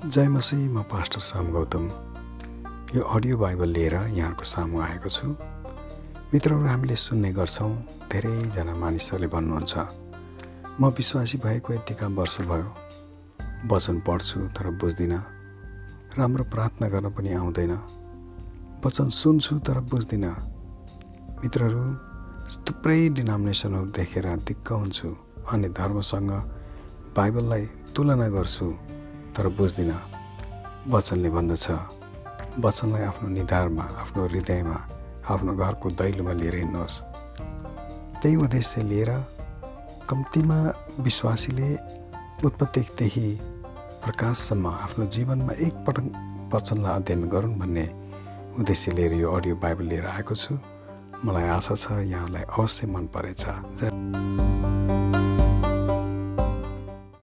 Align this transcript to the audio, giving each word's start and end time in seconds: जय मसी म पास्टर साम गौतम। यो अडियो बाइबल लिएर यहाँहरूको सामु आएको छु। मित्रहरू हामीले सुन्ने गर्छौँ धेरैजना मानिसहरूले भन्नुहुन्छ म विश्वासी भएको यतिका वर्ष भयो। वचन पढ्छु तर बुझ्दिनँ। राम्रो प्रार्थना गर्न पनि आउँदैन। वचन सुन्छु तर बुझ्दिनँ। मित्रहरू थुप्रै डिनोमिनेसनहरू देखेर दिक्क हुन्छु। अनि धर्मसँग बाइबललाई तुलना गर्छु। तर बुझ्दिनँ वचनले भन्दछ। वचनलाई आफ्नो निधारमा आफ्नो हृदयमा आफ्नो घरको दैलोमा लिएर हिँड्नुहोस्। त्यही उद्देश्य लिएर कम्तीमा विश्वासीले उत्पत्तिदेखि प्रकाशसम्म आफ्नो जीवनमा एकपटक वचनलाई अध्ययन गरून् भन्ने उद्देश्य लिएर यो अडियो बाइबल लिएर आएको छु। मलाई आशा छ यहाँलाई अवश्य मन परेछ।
जय 0.00 0.28
मसी 0.28 0.56
म 0.56 0.82
पास्टर 0.88 1.20
साम 1.20 1.50
गौतम। 1.52 1.84
यो 2.96 3.02
अडियो 3.04 3.36
बाइबल 3.36 3.68
लिएर 3.68 3.94
यहाँहरूको 3.94 4.44
सामु 4.44 4.80
आएको 4.80 5.08
छु। 5.08 5.28
मित्रहरू 6.32 6.66
हामीले 6.66 6.96
सुन्ने 6.96 7.32
गर्छौँ 7.36 7.72
धेरैजना 8.08 8.74
मानिसहरूले 8.80 9.28
भन्नुहुन्छ 9.28 9.76
म 10.80 10.88
विश्वासी 10.96 11.38
भएको 11.44 11.74
यतिका 11.74 12.06
वर्ष 12.16 12.40
भयो। 12.48 12.68
वचन 13.68 14.00
पढ्छु 14.00 14.40
तर 14.56 14.70
बुझ्दिनँ। 14.80 15.20
राम्रो 16.16 16.44
प्रार्थना 16.48 16.88
गर्न 16.88 17.10
पनि 17.12 17.32
आउँदैन। 17.36 17.72
वचन 18.80 19.08
सुन्छु 19.12 19.58
तर 19.60 19.80
बुझ्दिनँ। 19.84 20.32
मित्रहरू 21.44 21.84
थुप्रै 22.64 23.08
डिनोमिनेसनहरू 23.20 23.84
देखेर 23.92 24.26
दिक्क 24.48 24.72
हुन्छु। 24.72 25.08
अनि 25.52 25.68
धर्मसँग 25.68 26.32
बाइबललाई 27.16 27.64
तुलना 27.92 28.28
गर्छु। 28.28 28.68
तर 29.34 29.48
बुझ्दिनँ 29.56 30.00
वचनले 30.88 31.30
भन्दछ। 31.30 31.66
वचनलाई 32.64 33.02
आफ्नो 33.02 33.28
निधारमा 33.28 33.84
आफ्नो 34.02 34.22
हृदयमा 34.26 34.78
आफ्नो 35.30 35.52
घरको 35.54 35.88
दैलोमा 35.98 36.32
लिएर 36.40 36.56
हिँड्नुहोस्। 36.56 36.96
त्यही 38.20 38.36
उद्देश्य 38.36 38.82
लिएर 38.90 39.10
कम्तीमा 40.10 40.58
विश्वासीले 41.06 41.68
उत्पत्तिदेखि 42.46 43.28
प्रकाशसम्म 44.04 44.66
आफ्नो 44.66 45.04
जीवनमा 45.14 45.52
एकपटक 45.66 46.06
वचनलाई 46.54 46.92
अध्ययन 46.96 47.28
गरून् 47.28 47.58
भन्ने 47.60 47.86
उद्देश्य 48.58 48.92
लिएर 48.92 49.12
यो 49.22 49.28
अडियो 49.30 49.54
बाइबल 49.62 49.84
लिएर 49.84 50.06
आएको 50.06 50.34
छु। 50.34 50.58
मलाई 51.24 51.48
आशा 51.54 51.74
छ 51.74 51.84
यहाँलाई 52.08 52.44
अवश्य 52.50 52.86
मन 52.90 53.06
परेछ। 53.14 53.42